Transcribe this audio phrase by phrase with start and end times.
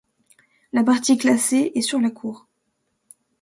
[0.73, 2.47] La partie classée est sur la cour.